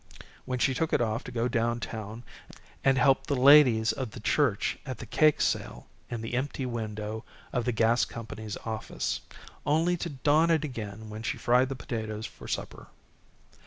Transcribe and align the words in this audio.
when 0.45 0.57
she 0.57 0.73
took 0.73 0.93
it 0.93 0.99
off 0.99 1.23
to 1.23 1.31
go 1.31 1.47
downtown 1.47 2.23
and 2.83 2.97
help 2.97 3.27
the 3.27 3.35
ladies 3.35 3.91
of 3.91 4.09
the 4.09 4.19
church 4.19 4.79
at 4.83 4.97
the 4.97 5.05
cake 5.05 5.39
sale 5.39 5.85
in 6.09 6.21
the 6.21 6.33
empty 6.33 6.65
window 6.65 7.23
of 7.53 7.65
the 7.65 7.71
gas 7.71 8.03
company's 8.03 8.57
office, 8.65 9.21
only 9.63 9.95
to 9.95 10.09
don 10.09 10.49
it 10.49 10.63
again 10.63 11.11
when 11.11 11.21
she 11.21 11.37
fried 11.37 11.69
the 11.69 11.75
potatoes 11.75 12.25
for 12.25 12.47
supper. 12.47 12.87